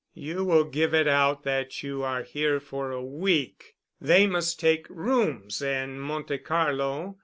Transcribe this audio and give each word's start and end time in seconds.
You 0.15 0.43
will 0.43 0.63
give 0.63 0.95
it 0.95 1.07
out 1.07 1.43
that 1.43 1.83
you 1.83 2.01
are 2.01 2.23
here 2.23 2.59
for 2.59 2.89
a 2.89 3.03
week. 3.05 3.75
They 3.99 4.25
must 4.25 4.59
take 4.59 4.89
rooms 4.89 5.61
in 5.61 5.99
Monte 5.99 6.39
Carlo. 6.39 7.19